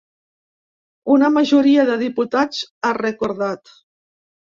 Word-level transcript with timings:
Una 1.15 1.29
majoria 1.35 1.85
de 1.89 1.97
diputats, 2.03 2.63
ha 2.89 2.95
recordat. 2.99 3.75